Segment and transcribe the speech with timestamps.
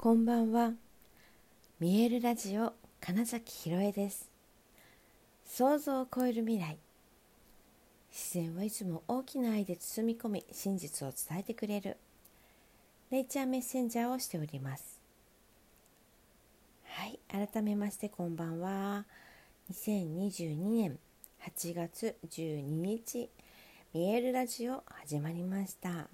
[0.00, 0.74] こんばんは。
[1.80, 4.30] 見えるラジオ金崎ひろえです。
[5.44, 6.78] 想像を超える未来。
[8.12, 11.96] 自然はいつも大きな愛で包み込み真実を伝えてくれる。
[13.10, 15.00] ネイチャーメッセンジャーをしております。
[16.84, 19.04] はい改めましてこんばんは。
[19.72, 20.98] 2022年
[21.42, 23.28] 8月12日
[23.92, 26.08] 見えるラジオ始まりました。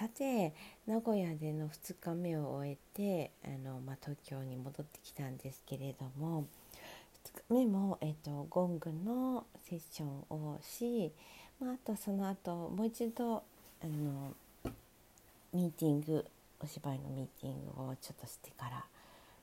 [0.00, 0.54] さて
[0.86, 6.46] 名古屋での2日目を終えてあの、まあ、東京に戻ってきたんですけれども
[7.50, 11.12] 2日目も、えーと、ゴングのセッションをし、
[11.60, 13.42] まあ、あとその後もう一度
[13.82, 14.32] あの
[15.52, 16.24] ミーティング
[16.60, 18.82] お芝居のミーティングをちょっとしてから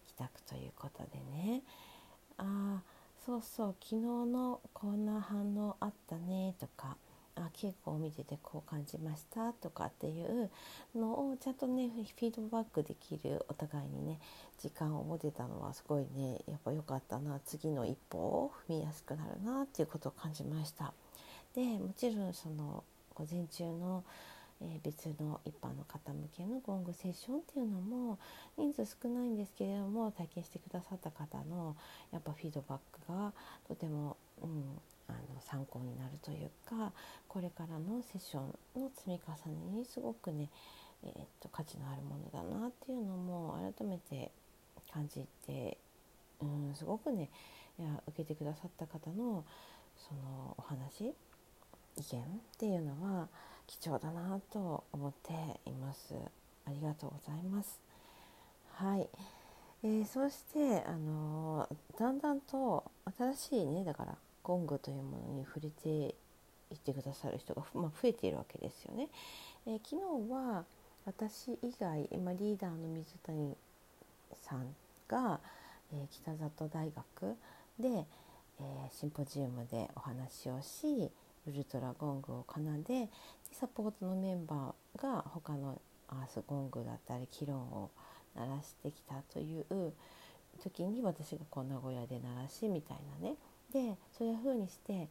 [0.08, 1.62] 帰宅ということでね。
[2.40, 2.82] ああ
[3.24, 6.98] そうそう昨日のこんな反応あったねとか
[7.38, 10.50] あ稽古を見ててこう感じましたとかっていう
[10.96, 14.20] のをちゃんとねフィードバックできるお互いにね
[14.60, 20.94] 時間を持てたのはすごいねやっぱ良かったな次の一歩を踏みやすくなるなっていうことを感じました。
[21.56, 22.84] でもちろんその
[23.16, 24.04] 午前中の
[24.62, 28.18] え、別の一般の方向けのゴングセッションっていうのも
[28.58, 31.76] 人数少ないんですけれども体験してくださった方の
[32.12, 33.34] やっぱフィードバックが
[33.68, 34.64] とても、うん、
[35.08, 36.92] あの参考になるというか
[37.28, 40.50] これからのセッションの積み重ねにすごくね、
[41.04, 44.32] えー、っと価値のあるものだなっていうのも改めて
[44.92, 45.78] 感じて、
[46.42, 47.30] うん、すごくね
[47.80, 49.46] いや受けてくださった方の
[49.96, 51.14] そのお話
[51.96, 52.26] 意見っ
[52.58, 53.28] ていうのは
[53.66, 55.34] 貴重だなと思って
[55.70, 56.14] います。
[56.66, 57.80] ありがとうございます。
[58.74, 59.10] はい、
[59.84, 62.84] えー、そしてあのー、だんだんと
[63.18, 64.18] 新しいねだから
[64.48, 66.16] ゴングというものに触れて
[66.72, 69.10] いってくださる人が、まあ、増えているわけですよね。
[69.66, 70.64] えー、昨日は
[71.06, 73.58] 私以外、まあ、リーダーの水谷
[74.42, 74.74] さん
[75.10, 75.42] が、
[75.92, 77.36] えー、北里大学
[77.78, 81.12] で、えー、シンポジウムでお話をし
[81.46, 83.10] ウルトラゴングを奏でで
[83.52, 87.90] サポートのメンバーが他のアースゴングだったりキロンを
[88.36, 89.94] 鳴らしてきたという
[90.62, 93.36] 時に私がこう名古屋で鳴らしみたいなね
[93.74, 95.10] でそういうふうにして、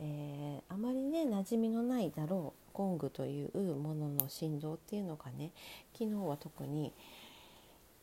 [0.00, 5.50] えー、あまりね馴染みのないだろうゴングというものの振動っていうのがね
[5.92, 6.92] 昨日は特に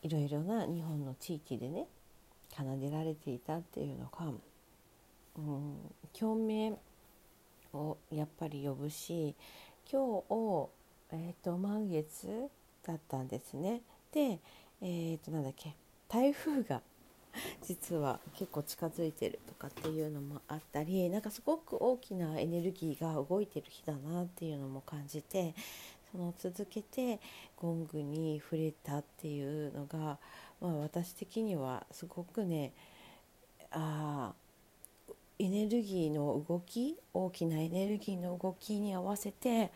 [0.04, 1.88] いろいろな日本の地域でね
[2.56, 4.26] 奏でられていたっていうのが、
[5.38, 5.76] うん、
[6.18, 6.78] 共鳴
[7.74, 9.36] をやっぱり呼ぶし
[9.92, 10.70] 今日を、
[11.12, 12.28] えーと、満月
[12.86, 13.82] だったんですね。
[14.12, 14.40] で、
[14.82, 15.76] えーとなんだっけ
[16.08, 16.82] 台風が
[17.64, 25.54] 実は結構近づいてるとかっていうのもあったりなんかすごく大きなエネルギーが動いてる日だなっていうのも感じて
[26.12, 27.20] その続けて
[27.58, 30.18] ゴングに触れたっていうのが、
[30.62, 32.74] まあ、私的にはすごくね
[33.72, 34.34] あ
[35.40, 39.72] エネルギーの動き大きなエネルギーの動きに合わせて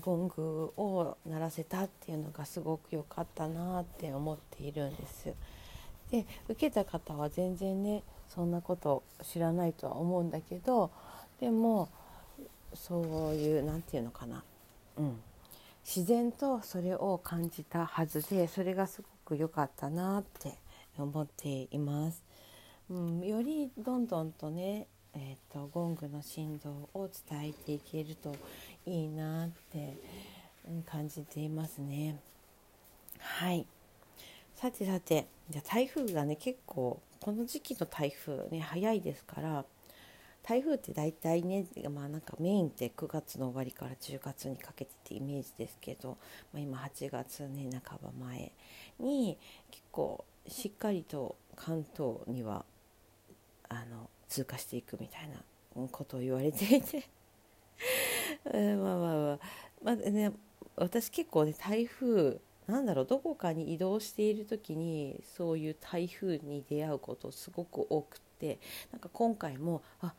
[0.00, 5.34] ゴングを鳴らせたっていうのがすごく良かったなって思っているんです。
[6.10, 10.90] で受けた方は全然ねそんなこと知らないとは思うんだけど
[11.40, 11.88] でも
[12.74, 14.42] そういう何て言うのかな、
[14.98, 15.16] うん、
[15.84, 20.54] 自然とそれを感じたはずでそれがすごく良かったなって
[20.98, 22.22] 思っています。
[22.90, 28.34] うん、よりどんどんとね、えーと、ゴングの振動を伝えていけると
[28.86, 29.96] いいなって、
[30.86, 32.18] 感じていますね。
[33.18, 33.66] はい
[34.60, 39.64] さてさてじゃ台風がね結構この時期の台風ね早いですから
[40.42, 41.64] 台風って大体ね、
[41.94, 46.18] まあ、なんかメインって9月の終わりから10月にかけてってイメージですけど、
[46.52, 48.50] まあ、今8月ね半ば前
[48.98, 49.38] に
[49.70, 52.64] 結構しっかりと関東には
[53.68, 57.04] あの通過していくみたいなことを言われていて。
[58.52, 59.38] まあまあまあ。
[59.84, 60.32] まあね
[60.74, 68.58] 私結構ね台風なんだろうどこかに移動している時にそういう台風に出会うことすごく多くって
[68.92, 70.12] なんか今回もあ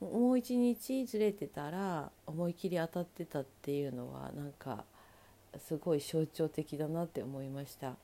[0.00, 4.84] もう一日ずれてたら思い切り当たってたっていうのはなんか
[5.58, 7.94] すごい象徴的だなって思いました。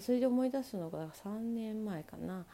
[0.00, 2.46] それで思い出すのが3年前かな、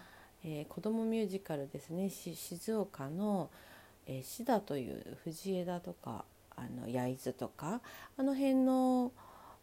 [0.45, 2.11] えー、子どもミュージカルですね。
[2.11, 3.51] 静岡の、
[4.07, 6.25] えー、シダという藤枝とか
[6.57, 7.81] あの焼津とか
[8.17, 9.13] あの辺の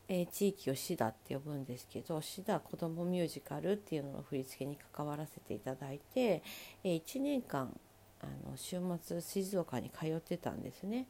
[0.10, 6.42] えー、地域をシダって呼ぶんですけどシダ子どもミュージカルっていうのの振り付けに関わらせていただいて、
[6.84, 7.78] えー、1年間
[8.22, 11.08] あの週末静岡に通ってたんですね。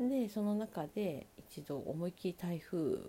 [0.00, 3.00] でその中で一度思いっきり台風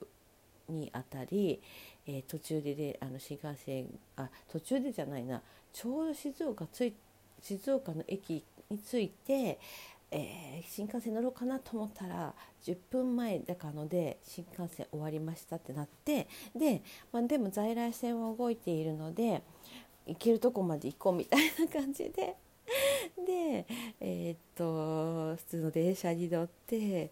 [0.68, 1.62] にあたり、
[2.08, 5.42] えー、途中でであの新幹線あ途中でじゃないな
[5.72, 6.94] ちょうど静岡つい
[7.42, 9.60] 静岡の駅に着いて、
[10.12, 12.34] えー、新幹線乗ろうかなと思ったら
[12.64, 19.44] 10分前だからので新幹線終わりましたってなってで,、まあ、でも在来線は動いているので
[20.08, 22.36] 行けるとこまで行こうみたいな感じで。
[23.26, 23.66] で、
[24.00, 27.12] えー、っと普通の電車に乗って、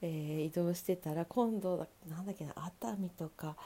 [0.00, 3.56] えー、移動してたら今度なんだっけな熱海とか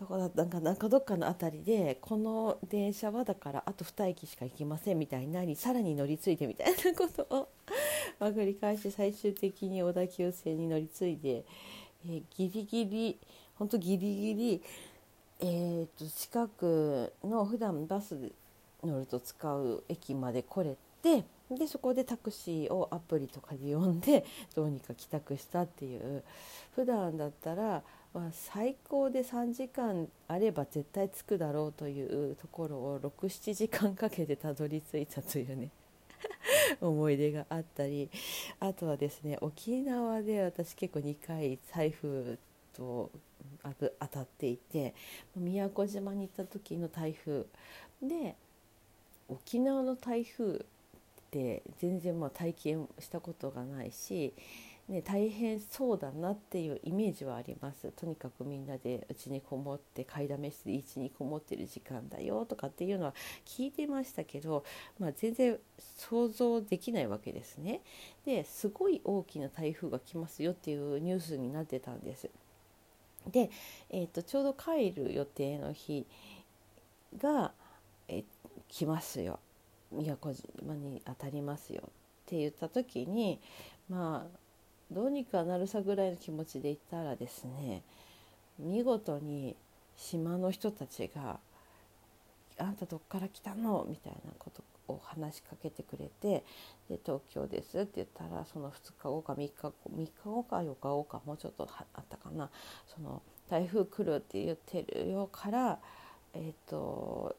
[0.00, 7.48] どこだなんかなんかどっかの辺りでこの電車はだからあと2駅しか行きませんみたいになりさらに乗り継いでみたいなことを
[8.18, 11.44] ま繰り返し最終的に小田急線に乗り継いで、
[12.06, 13.18] えー、ギリギリ
[13.56, 14.62] 本当ギリギリ、
[15.40, 18.32] えーと、近くの普段バス
[18.82, 24.24] 乗ると使う駅まで来れてでそこでタクシーをアプリとかで呼んで
[24.56, 26.24] どうにか帰宅したっていう。
[26.74, 27.82] 普段だったら
[28.14, 35.70] まあ、最高で3時間あれば絶対着くだろうというところを67時間かけてたどり着いたというね
[36.80, 38.08] 思い出があったり
[38.60, 42.38] あとはですね沖縄で私結構2回台風
[42.72, 43.10] と
[43.72, 44.94] 当たっていて
[45.34, 47.46] 宮古島に行った時の台風
[48.00, 48.36] で
[49.28, 50.60] 沖縄の台風っ
[51.32, 54.32] て全然まあ体験したことがないし
[54.88, 63.14] ね、大変そうだなっていうイメージはありますとにかくみんなでうちにこもって買いだめ室で家にこもってる時間だよとかっていうのは
[63.46, 64.62] 聞いてましたけど、
[64.98, 65.58] まあ、全然
[65.96, 67.80] 想像できないわけですね。
[68.26, 72.28] ですごい大きな台風が来ますよっていうニュースになってたんです。
[73.32, 73.48] で、
[73.88, 76.06] えーと、ちょうど帰る予定の日
[77.16, 77.52] が、
[78.08, 78.22] え
[78.68, 79.38] 来ますよ
[79.92, 81.90] 宮古島に当たりますよっ
[82.26, 83.40] て言った時に
[83.88, 84.43] まあ
[84.90, 87.82] どうにかなるさぐらいの気持ちでいったらですね
[88.58, 89.56] 見事に
[89.96, 91.38] 島の人たちが
[92.58, 96.44] 「あんたどっから来たの?」みたいなことを話しかけてくれて
[96.88, 102.50] 「で東京です」って言ったらその2日後か3日後3日後か4日後かもうちょっとあったかな
[102.86, 105.80] その台風来るって言ってるよから
[106.32, 107.36] えっ、ー、と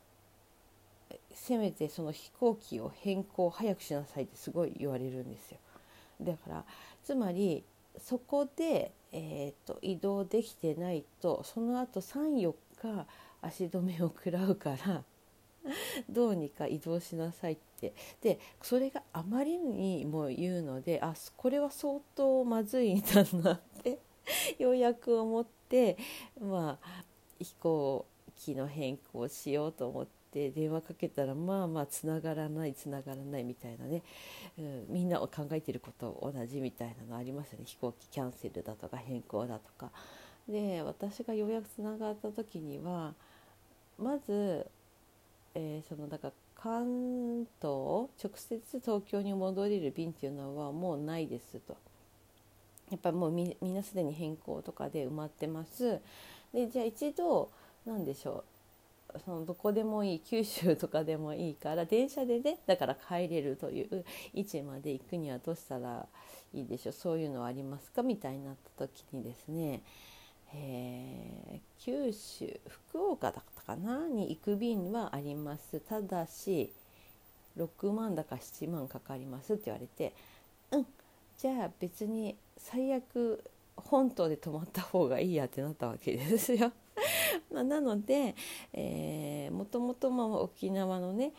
[1.33, 5.59] せめてその飛行機を変更早くしなさいってすごい言われるんですよ。
[6.21, 6.65] だから
[7.03, 7.63] つまり
[7.97, 13.07] そこで、えーと、移動できてないとその後34日
[13.41, 15.03] 足止めを食らうから
[16.09, 23.99] どうにか移動しなさいってでそれがあまりにも言うのであこれは相当まずいんだなって
[24.59, 25.97] ようやく思って
[26.39, 27.05] まあ
[27.39, 30.14] 飛行機の変更をしようと思って。
[30.35, 34.03] って電話かけたらまあまあつながらないつながらないみたいなね、
[34.59, 39.91] うん、みんな考えてること同じみたいなのありますよね飛行機キャンセルだとか変更だとか。
[40.47, 43.15] で私がようやくつながった時には
[43.97, 44.67] まず、
[45.55, 51.77] えー、そのだから関東直接東京に戻れる便っていうのはもうないですと。
[52.91, 55.99] やっぱもうみみんなすでに変更とかで埋まってます。
[56.53, 57.49] でじゃあ一度
[57.85, 58.54] 何でしょう
[59.23, 66.07] そのどこでもいい九州とかでもいいから電車でねだから帰れるという位置まで行くにはどうしたら
[66.53, 69.81] いいでしょうそういうのはありますかみたいになった時にですね、
[70.53, 76.71] えー、九州福岡だったかなに行く便はありますただし
[77.57, 80.13] 6万だか7万かかりますって言われて
[80.71, 80.85] うん
[81.37, 83.43] じゃあ別に最悪
[83.75, 86.71] 本島で泊まった方がいいやってなったわけですよ。
[87.51, 88.35] まあ、なので、
[88.73, 91.33] えー、もともとま沖縄のね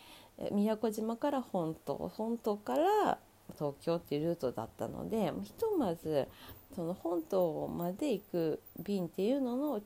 [0.53, 3.19] 宮古島から本島本島から
[3.55, 6.29] 東京っていうルートだったのでひとまず
[6.75, 9.83] その本島まで行く便っていうのの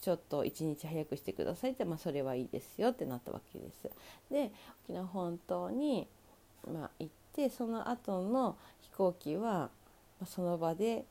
[0.00, 3.90] ちょっと1日早くしてくださいって、まあ、それはいいですよってなったわけです。
[4.30, 4.52] で
[4.84, 6.06] 沖縄本島に、
[6.70, 9.70] まあ、行ってその後の飛行機は
[10.26, 11.06] その場で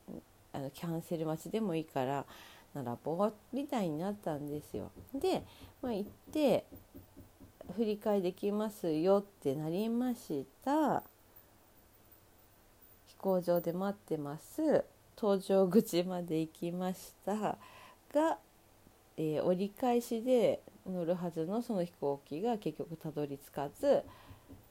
[0.52, 2.24] あのキャンセル待ちでもいいから
[2.74, 4.90] 並ぼうみたいになったんですよ。
[5.14, 5.42] で、
[5.80, 6.64] まあ、行って
[7.76, 11.02] 振り替えできますよってなりました。
[13.06, 14.84] 飛行場で待ってます。
[15.16, 17.56] 搭乗口まで行きました。
[18.12, 18.38] が、
[19.16, 24.02] えー、折り返しで乗るはずのその飛行機が結局たどり着かず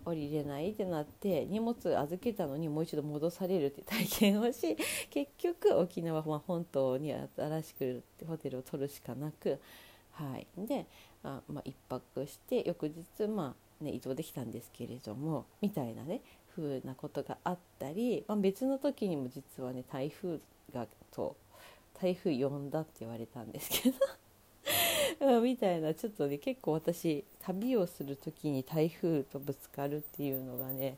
[0.06, 4.78] 降りれないってなって荷物預けたのにもう一度戻されるって体験をし
[5.10, 9.60] 結局沖縄本島に新しくホテルを取るしかなく、
[10.12, 10.86] はい、で
[11.24, 16.22] あ、まあ、1泊して翌日、まあね、移動できたんですけれどもみたいなね
[16.56, 20.40] 風なことがあったり、まあ、別の時にも実はね台風
[20.74, 21.36] がと
[22.00, 23.98] 台風呼んだって言われたんですけど。
[25.42, 30.98] みたいなちょっとね結構私旅をする時に台風とぶつかるっていうのがね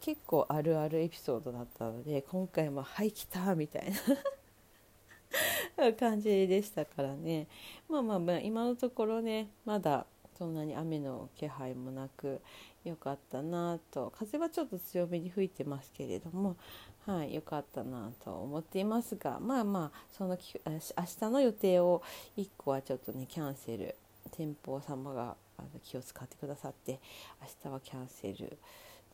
[0.00, 3.92] 結構あるあるエピソードだったので今回も「はい来た!」みたい
[5.76, 7.46] な 感じでしたからね
[7.88, 10.06] まあまあまあ今のところねまだ
[10.38, 12.40] そんなに雨の気配もなく
[12.84, 16.56] 良かったなと風はちょっと強めに吹いてますけれども
[17.06, 20.36] はいかったなと思っていますがまあまあその
[20.66, 22.02] 明日の予定を
[22.36, 23.94] 1個はちょっとねキャンセル
[24.32, 26.98] 店舗様があの気を使ってくださって
[27.64, 28.58] 明日はキャンセル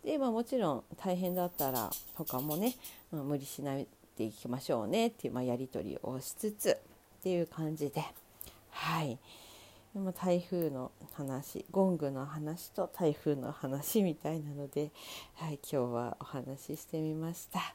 [0.05, 2.75] で、まあ、もちろん大変だったら他もね、
[3.13, 3.87] まあ、無理しない
[4.17, 8.03] でいきましょうねっていう、まあ、やり取りをしつつっていう感じで
[8.71, 9.19] はい。
[9.95, 14.93] でも台風の話ゴングの話と台風の話みたいなので、
[15.35, 17.75] はい、今日はお話ししてみました。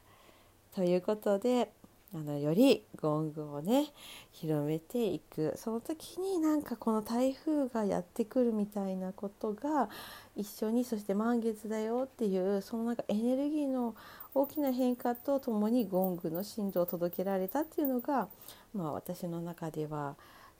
[0.74, 1.70] ということで
[2.14, 3.88] あのよりゴングをね
[4.32, 9.90] 広めていくその時になんかこの台風がやってくるみたいなことが
[10.36, 13.94] 一緒にそして満月だよっていうそのなんかエネルギーの
[14.34, 18.28] 大きな変化とともにゴングの振動を届けられたっていうのが、
[18.74, 20.16] まあ、私の中では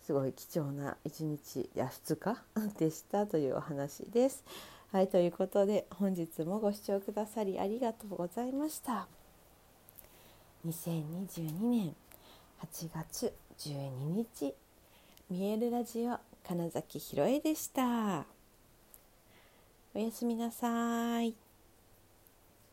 [0.06, 2.40] すごい貴重な一日や2日
[2.78, 4.44] でしたというお話です。
[4.92, 9.08] はいということで本日もご視聴くださりありがとうございました。
[10.64, 11.96] 2022年
[12.60, 14.54] 8月12日
[15.28, 18.26] 見えるラジオ金崎ひろえでした。
[19.92, 21.45] おやすみなさい。